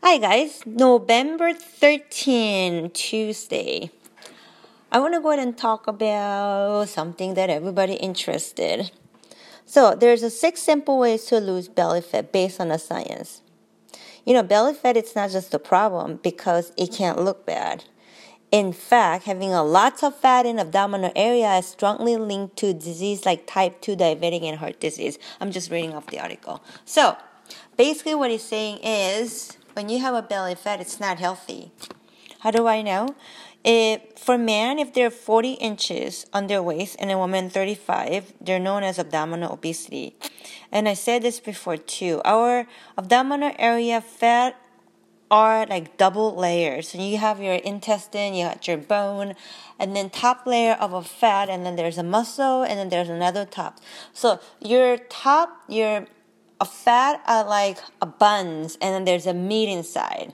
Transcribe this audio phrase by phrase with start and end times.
[0.00, 3.90] Hi guys, November 13, Tuesday.
[4.92, 8.92] I want to go ahead and talk about something that everybody interested.
[9.66, 13.42] So there's a six simple ways to lose belly fat based on the science.
[14.24, 17.84] You know, belly fat it's not just a problem because it can't look bad.
[18.52, 23.26] In fact, having a lot of fat in abdominal area is strongly linked to disease
[23.26, 25.18] like type 2 diabetic and heart disease.
[25.40, 26.62] I'm just reading off the article.
[26.84, 27.16] So,
[27.76, 31.70] basically what he's saying is when you have a belly fat, it's not healthy.
[32.40, 33.14] How do I know?
[33.62, 38.58] If, for men, if they're 40 inches on their waist and a woman 35, they're
[38.58, 40.16] known as abdominal obesity.
[40.72, 42.20] And I said this before too.
[42.24, 44.56] Our abdominal area fat
[45.30, 46.88] are like double layers.
[46.88, 49.36] So you have your intestine, you got your bone,
[49.78, 53.10] and then top layer of a fat, and then there's a muscle, and then there's
[53.10, 53.78] another top.
[54.12, 56.08] So your top, your
[56.60, 60.32] a fat are like a buns, and then there's a meat inside.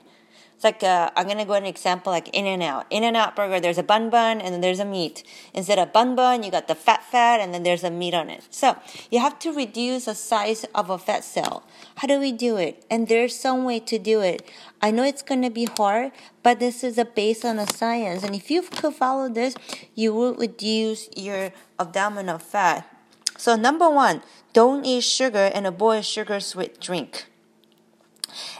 [0.55, 2.85] It's like uh, i am gonna go an example like In-N-Out.
[2.89, 5.23] In and Out burger, there's a bun bun, and then there's a meat.
[5.53, 8.29] Instead of bun bun, you got the fat fat, and then there's a meat on
[8.29, 8.47] it.
[8.51, 8.77] So
[9.11, 11.63] you have to reduce the size of a fat cell.
[11.97, 12.85] How do we do it?
[12.89, 14.49] And there's some way to do it.
[14.81, 18.23] I know it's gonna be hard, but this is a based on a science.
[18.23, 19.55] And if you could follow this,
[19.93, 22.94] you will reduce your abdominal fat.
[23.37, 24.21] So number one,
[24.53, 27.25] don't eat sugar and avoid sugar sweet drink.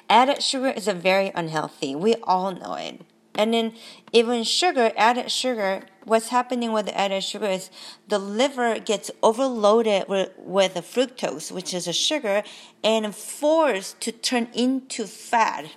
[0.09, 1.95] Added sugar is a very unhealthy.
[1.95, 3.01] We all know it.
[3.33, 3.73] And then
[4.13, 7.69] even sugar, added sugar, what's happening with the added sugar is
[8.07, 12.43] the liver gets overloaded with, with fructose, which is a sugar,
[12.83, 15.71] and forced to turn into fat.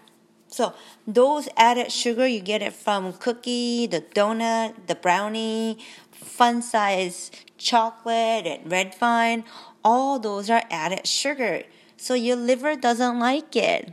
[0.58, 0.74] So
[1.06, 5.78] those added sugar, you get it from cookie, the donut, the brownie,
[6.10, 9.44] fun size chocolate, and red vine
[9.84, 11.62] all those are added sugar.
[11.96, 13.92] So your liver doesn't like it.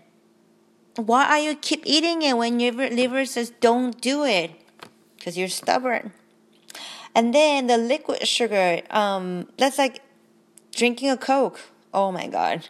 [0.95, 4.49] Why are you keep eating it when your liver says don't do it?
[5.17, 6.13] Because you're stubborn.
[7.13, 10.01] And then the liquid sugar, um, that's like
[10.71, 11.59] drinking a Coke.
[11.93, 12.67] Oh my God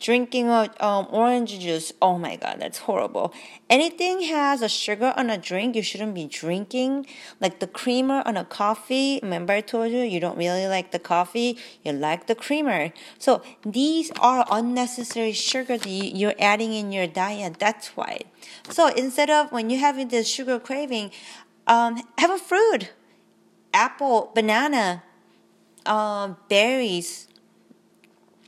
[0.00, 1.92] drinking um, orange juice.
[2.00, 3.32] Oh my god, that's horrible.
[3.68, 7.06] Anything has a sugar on a drink, you shouldn't be drinking.
[7.40, 9.20] Like the creamer on a coffee.
[9.22, 12.92] Remember I told you you don't really like the coffee, you like the creamer.
[13.18, 17.58] So these are unnecessary sugar that you're adding in your diet.
[17.58, 18.20] That's why.
[18.68, 21.12] So instead of when you're having this sugar craving,
[21.66, 22.92] um, have a fruit,
[23.72, 25.02] apple, banana,
[25.86, 27.28] uh, berries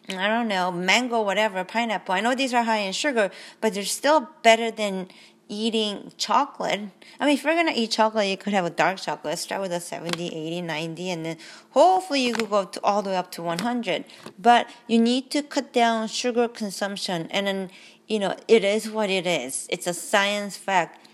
[0.09, 2.15] I don't know, mango, whatever, pineapple.
[2.15, 3.31] I know these are high in sugar,
[3.61, 5.09] but they're still better than
[5.49, 6.81] eating chocolate.
[7.21, 9.39] I mean, if you're gonna eat chocolate, you could have a dark chocolate.
[9.39, 11.37] Start with a 70, 80, 90, and then
[11.71, 14.05] hopefully you could go to, all the way up to 100.
[14.39, 17.71] But you need to cut down sugar consumption, and then,
[18.09, 19.67] you know, it is what it is.
[19.71, 21.07] It's a science fact.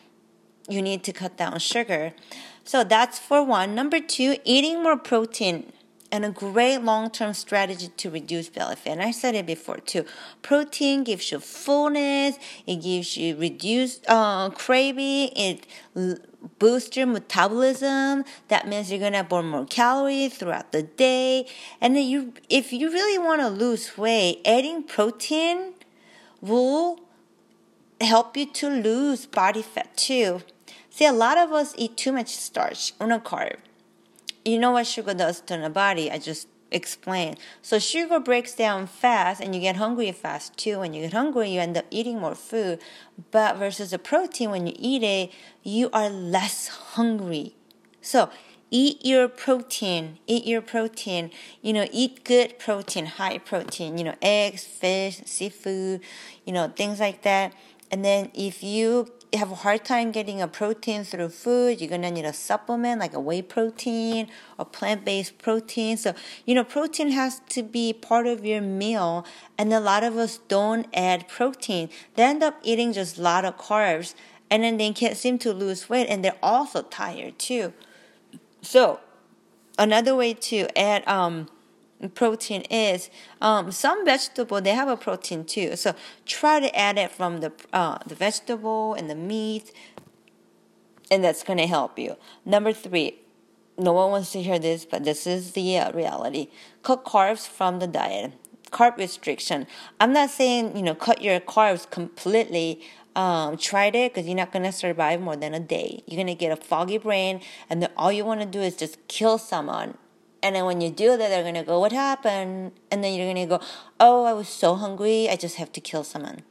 [0.68, 2.12] You need to cut down sugar.
[2.64, 3.74] So that's for one.
[3.74, 5.72] Number two, eating more protein
[6.10, 8.92] and a great long-term strategy to reduce belly fat.
[8.92, 10.04] And I said it before too.
[10.42, 12.38] Protein gives you fullness.
[12.66, 15.30] It gives you reduced uh, craving.
[15.36, 15.66] It
[16.58, 18.24] boosts your metabolism.
[18.48, 21.46] That means you're gonna burn more calories throughout the day.
[21.80, 25.74] And then you, if you really want to lose weight, adding protein
[26.40, 27.00] will
[28.00, 30.40] help you to lose body fat too.
[30.90, 33.58] See, a lot of us eat too much starch on a carb
[34.44, 36.10] you know what sugar does to the body.
[36.10, 37.38] I just explained.
[37.62, 40.80] So sugar breaks down fast and you get hungry fast too.
[40.80, 42.80] When you get hungry, you end up eating more food.
[43.30, 45.32] But versus the protein, when you eat it,
[45.62, 47.54] you are less hungry.
[48.00, 48.30] So
[48.70, 51.30] eat your protein, eat your protein,
[51.62, 56.00] you know, eat good protein, high protein, you know, eggs, fish, seafood,
[56.44, 57.54] you know, things like that.
[57.90, 62.10] And then if you have a hard time getting a protein through food, you're gonna
[62.10, 64.28] need a supplement like a whey protein
[64.58, 65.96] or plant based protein.
[65.96, 66.14] So,
[66.46, 69.26] you know, protein has to be part of your meal,
[69.56, 71.90] and a lot of us don't add protein.
[72.14, 74.14] They end up eating just a lot of carbs,
[74.50, 77.72] and then they can't seem to lose weight, and they're also tired too.
[78.62, 79.00] So,
[79.78, 81.48] another way to add um,
[82.14, 83.10] protein is
[83.40, 85.74] um, some vegetable they have a protein too.
[85.76, 85.94] So
[86.26, 89.72] try to add it from the uh, the vegetable and the meat
[91.10, 92.16] and that's going to help you.
[92.44, 93.18] Number three
[93.76, 96.48] no one wants to hear this but this is the uh, reality.
[96.82, 98.32] Cut carbs from the diet.
[98.70, 99.66] Carb restriction.
[99.98, 102.82] I'm not saying you know cut your carbs completely
[103.16, 106.04] um, tried it because you're not going to survive more than a day.
[106.06, 108.76] You're going to get a foggy brain, and then all you want to do is
[108.76, 109.98] just kill someone
[110.42, 113.46] and then when you do that, they're gonna go, "What happened?" And then you're gonna
[113.46, 113.60] go,
[113.98, 115.28] "Oh, I was so hungry.
[115.28, 116.42] I just have to kill someone."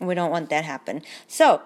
[0.00, 1.02] We don't want that happen.
[1.26, 1.62] So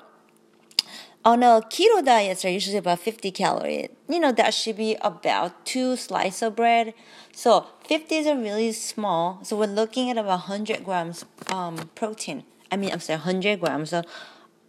[1.24, 3.88] on a keto diets are usually about 50 calories.
[4.08, 6.94] You know, that should be about two slices of bread.
[7.32, 9.40] So 50 is a really small.
[9.42, 12.44] So we're looking at about 100 grams um, protein.
[12.70, 14.04] I mean, I'm sorry, 100 grams of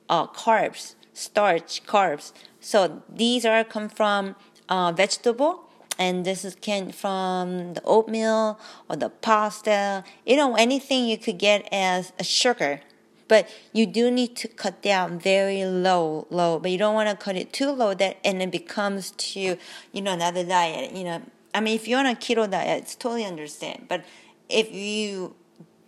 [0.09, 2.33] uh, carbs, starch, carbs.
[2.59, 4.35] So these are come from
[4.67, 5.68] uh, vegetable
[5.99, 8.59] and this is came from the oatmeal
[8.89, 12.81] or the pasta you know anything you could get as a sugar
[13.29, 16.59] but you do need to cut down very low, low.
[16.59, 19.55] But you don't want to cut it too low that and it becomes to
[19.93, 20.93] you know another diet.
[20.93, 21.21] You know,
[21.53, 23.85] I mean, if you're on a keto diet, it's totally understand.
[23.87, 24.03] But
[24.49, 25.35] if you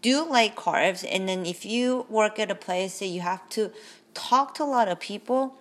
[0.01, 3.71] do like carbs, and then if you work at a place that you have to
[4.13, 5.57] talk to a lot of people,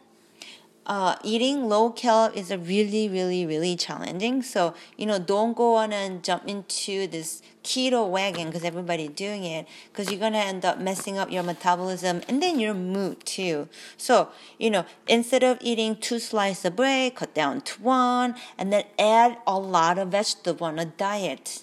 [0.86, 4.42] uh, eating low cal is a really, really, really challenging.
[4.42, 9.44] So, you know, don't go on and jump into this keto wagon because everybody's doing
[9.44, 13.24] it because you're going to end up messing up your metabolism and then your mood
[13.24, 13.68] too.
[13.96, 18.72] So, you know, instead of eating two slices of bread, cut down to one and
[18.72, 21.62] then add a lot of vegetable on a diet.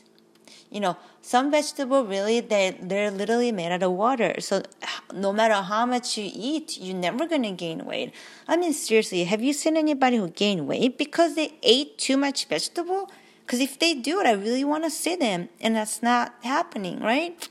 [0.77, 4.35] You know, some vegetable really they they're literally made out of water.
[4.39, 4.61] So
[5.11, 8.13] no matter how much you eat you're never to gain weight.
[8.47, 12.45] I mean seriously have you seen anybody who gain weight because they ate too much
[12.45, 13.09] vegetable?
[13.43, 16.99] Because if they do it i really want to see them and that's not happening
[16.99, 17.49] right?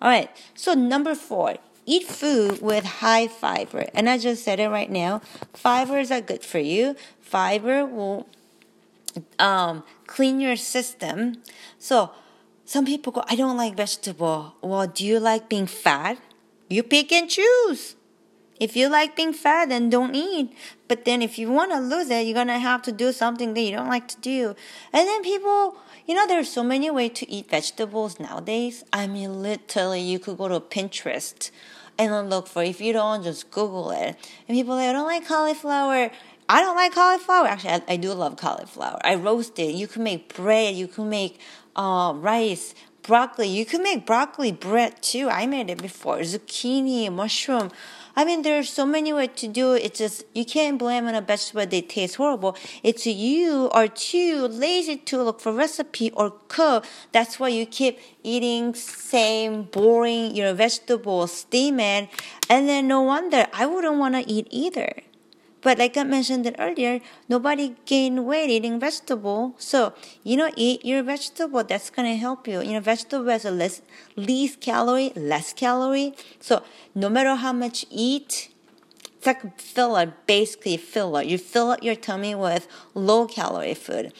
[0.00, 3.84] All right so number four eat food with high fiber.
[3.92, 5.20] And i just said it right now
[5.52, 6.96] fibers are good for you.
[7.20, 8.26] Fiber will
[9.38, 11.42] um, clean your system.
[11.78, 12.12] So
[12.66, 14.56] some people go, I don't like vegetable.
[14.60, 16.18] Well, do you like being fat?
[16.68, 17.94] You pick and choose.
[18.58, 20.52] If you like being fat, then don't eat.
[20.88, 23.54] But then if you want to lose it, you're going to have to do something
[23.54, 24.56] that you don't like to do.
[24.92, 25.76] And then people,
[26.06, 28.82] you know, there's so many ways to eat vegetables nowadays.
[28.92, 31.52] I mean, literally, you could go to Pinterest
[31.98, 34.16] and look for, if you don't, just Google it.
[34.48, 36.10] And people like, I don't like cauliflower.
[36.48, 37.46] I don't like cauliflower.
[37.46, 39.00] Actually, I, I do love cauliflower.
[39.04, 39.74] I roast it.
[39.74, 40.76] You can make bread.
[40.76, 41.40] You can make
[41.74, 43.48] uh, rice, broccoli.
[43.48, 45.28] You can make broccoli bread too.
[45.28, 46.18] I made it before.
[46.18, 47.70] Zucchini, mushroom.
[48.18, 49.84] I mean, there's so many ways to do it.
[49.84, 52.56] It's just, you can't blame on a vegetable they taste horrible.
[52.82, 56.86] It's you are too lazy to look for recipe or cook.
[57.12, 62.08] That's why you keep eating same boring, you know, vegetables, steam it.
[62.48, 65.02] And then no wonder I wouldn't want to eat either.
[65.66, 69.56] But like I mentioned earlier, nobody gain weight eating vegetable.
[69.58, 71.64] So, you know, eat your vegetable.
[71.64, 72.62] That's going to help you.
[72.62, 73.82] You know, vegetable has a less,
[74.14, 76.14] least calorie, less calorie.
[76.38, 76.62] So
[76.94, 78.50] no matter how much you eat,
[79.16, 81.22] it's like filler, basically filler.
[81.22, 84.12] You fill up your tummy with low calorie food.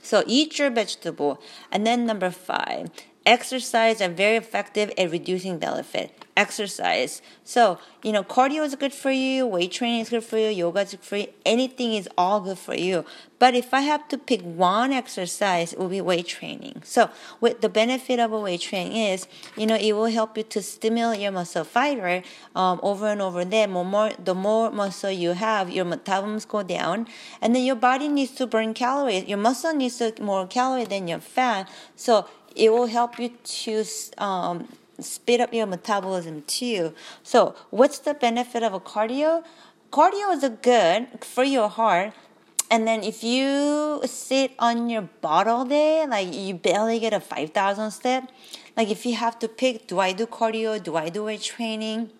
[0.00, 1.42] So eat your vegetable.
[1.72, 2.90] And then number five,
[3.26, 7.22] exercise are very effective at reducing belly fat exercise.
[7.44, 10.80] So, you know, cardio is good for you, weight training is good for you, yoga
[10.80, 13.04] is good for you, anything is all good for you.
[13.38, 16.82] But if I have to pick one exercise, it will be weight training.
[16.84, 19.26] So, with the benefit of a weight training is,
[19.56, 22.22] you know, it will help you to stimulate your muscle fiber
[22.54, 23.68] um, over and over there.
[23.68, 27.08] More, more, the more muscle you have, your metabolism go down,
[27.42, 29.24] and then your body needs to burn calories.
[29.24, 31.70] Your muscle needs to more calories than your fat.
[31.94, 32.26] So,
[32.56, 33.84] it will help you to
[34.18, 34.68] um,
[34.98, 36.94] speed up your metabolism too.
[37.22, 39.44] So, what's the benefit of a cardio?
[39.92, 42.12] Cardio is good for your heart.
[42.68, 47.20] And then if you sit on your butt all day, like you barely get a
[47.20, 48.28] 5,000 step,
[48.76, 50.82] like if you have to pick, do I do cardio?
[50.82, 52.10] Do I do weight training?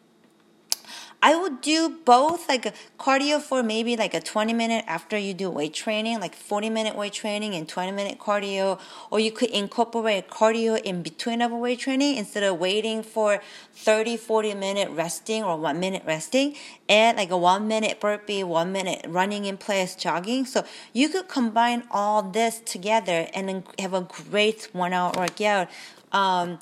[1.22, 5.34] I would do both, like a cardio for maybe like a 20 minute after you
[5.34, 8.78] do weight training, like 40 minute weight training and 20 minute cardio,
[9.10, 13.40] or you could incorporate cardio in between of a weight training instead of waiting for
[13.74, 16.54] 30, 40 minute resting or one minute resting,
[16.88, 20.44] and like a one minute burpee, one minute running in place, jogging.
[20.44, 25.68] So you could combine all this together and have a great one hour workout.
[26.12, 26.58] Um,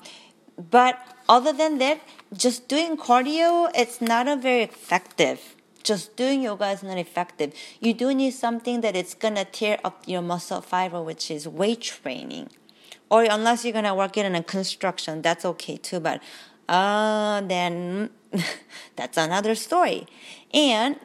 [0.57, 2.01] but other than that,
[2.33, 5.55] just doing cardio, it's not a very effective.
[5.83, 7.53] Just doing yoga is not effective.
[7.79, 11.81] You do need something that it's gonna tear up your muscle fiber, which is weight
[11.81, 12.49] training.
[13.09, 15.99] Or unless you're gonna work it in a construction, that's okay too.
[15.99, 16.21] But
[16.67, 18.09] uh, then
[18.95, 20.07] that's another story.
[20.53, 20.99] And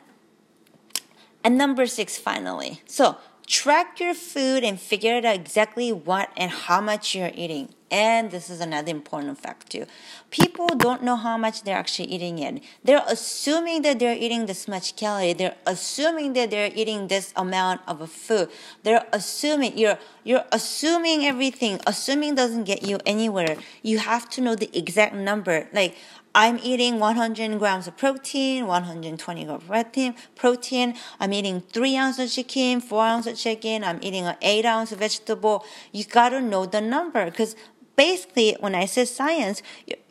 [1.43, 2.83] and number six, finally.
[2.87, 3.17] So
[3.47, 7.75] track your food and figure out exactly what and how much you're eating.
[7.91, 9.87] And this is another important fact too.
[10.31, 12.63] People don't know how much they're actually eating it.
[12.85, 15.33] They're assuming that they're eating this much calorie.
[15.33, 18.49] They're assuming that they're eating this amount of food.
[18.85, 21.81] They're assuming you're you're assuming everything.
[21.87, 23.57] Assuming doesn't get you anywhere.
[23.83, 25.69] You have to know the exact number.
[25.73, 25.97] Like
[26.33, 30.15] I'm eating 100 grams of protein, 120 grams of protein.
[30.37, 30.95] Protein.
[31.19, 33.83] I'm eating three ounces of chicken, four ounces of chicken.
[33.83, 35.65] I'm eating an eight ounce vegetable.
[35.91, 37.57] You gotta know the number because
[38.01, 39.63] basically when I say science,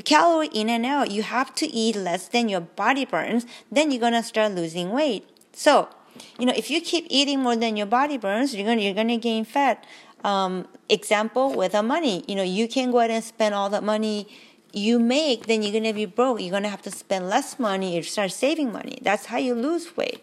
[0.05, 3.47] calorie in and out, you have to eat less than your body burns.
[3.71, 5.23] Then you're gonna start losing weight.
[5.53, 5.89] So,
[6.37, 9.17] you know, if you keep eating more than your body burns, you're gonna you're gonna
[9.17, 9.77] gain fat.
[10.23, 13.81] Um, example with the money, you know, you can go ahead and spend all the
[13.81, 14.27] money
[14.71, 16.41] you make, then you're gonna be broke.
[16.41, 18.99] You're gonna have to spend less money or start saving money.
[19.01, 20.21] That's how you lose weight.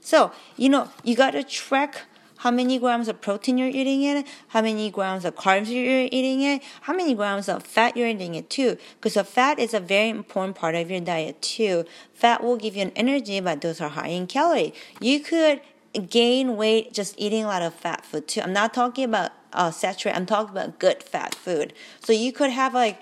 [0.00, 2.02] So, you know, you gotta track
[2.44, 6.42] how many grams of protein you're eating it, how many grams of carbs you're eating
[6.42, 8.76] it, how many grams of fat you're eating it too.
[8.96, 11.86] Because the fat is a very important part of your diet too.
[12.12, 14.74] Fat will give you an energy, but those are high in calorie.
[15.00, 15.62] You could
[16.10, 18.42] gain weight just eating a lot of fat food too.
[18.42, 20.18] I'm not talking about uh, saturated.
[20.18, 21.72] I'm talking about good fat food.
[22.00, 23.00] So you could have like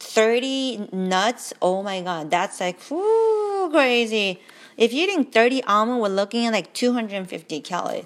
[0.00, 4.38] 30 nuts, oh my god, that's like whoo, crazy.
[4.76, 8.04] If you're eating 30 almond, we're looking at like 250 calories.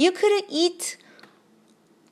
[0.00, 0.96] You could eat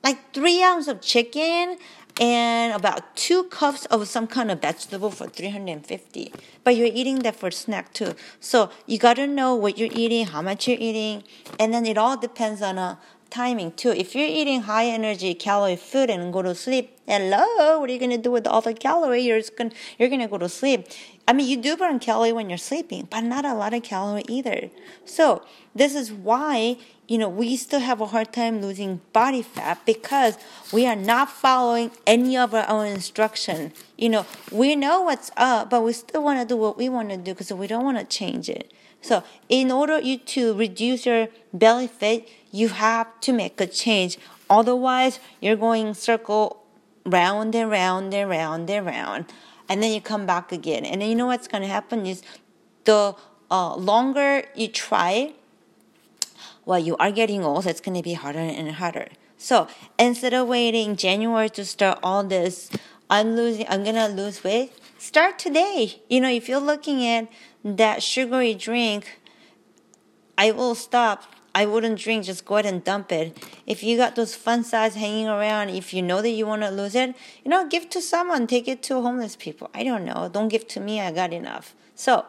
[0.03, 1.79] like three ounces of chicken
[2.21, 6.31] and about two cups of some kind of vegetable for 350
[6.63, 8.13] but you're eating that for snack too.
[8.39, 11.23] So you got to know what you're eating how much you're eating
[11.59, 12.99] and then it all depends on a
[13.29, 13.91] timing too.
[13.91, 17.99] If you're eating high energy calorie food and go to sleep, hello, what are you
[17.99, 19.21] gonna do with all the calorie?
[19.21, 20.87] You're gonna you're gonna go to sleep.
[21.27, 24.25] I mean, you do burn calorie when you're sleeping, but not a lot of calorie
[24.27, 24.69] either.
[25.05, 25.43] So
[25.75, 30.37] this is why you know we still have a hard time losing body fat because
[30.73, 33.73] we are not following any of our own instruction.
[33.97, 37.09] You know, we know what's up, but we still want to do what we want
[37.09, 38.73] to do because we don't want to change it.
[39.01, 44.17] So in order you to reduce your belly fat, you have to make a change.
[44.49, 46.63] Otherwise, you're going circle
[47.05, 49.25] round and round and round and round,
[49.67, 50.85] and then you come back again.
[50.85, 52.23] And then you know what's going to happen is
[52.85, 53.15] the
[53.51, 55.33] uh, longer you try,
[56.65, 57.65] well, you are getting old.
[57.65, 59.07] It's going to be harder and harder.
[59.37, 62.69] So instead of waiting January to start all this,
[63.09, 63.65] I'm losing.
[63.69, 64.73] I'm gonna lose weight.
[64.99, 66.01] Start today.
[66.09, 67.27] You know, if you're looking at
[67.63, 69.19] that sugary drink,
[70.37, 71.23] I will stop
[71.59, 73.37] I wouldn't drink, just go ahead and dump it.
[73.67, 76.69] If you got those fun size hanging around, if you know that you want to
[76.69, 77.13] lose it,
[77.43, 79.69] you know, give to someone, take it to homeless people.
[79.73, 80.29] I don't know.
[80.31, 81.75] Don't give to me, I got enough.
[81.95, 82.25] So,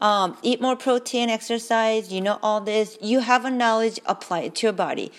[0.00, 2.96] um, eat more protein, exercise, you know all this.
[3.02, 5.10] You have a knowledge, apply it to your body.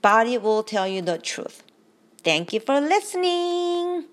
[0.00, 1.64] Body will tell you the truth.
[2.22, 4.04] Thank you for listening.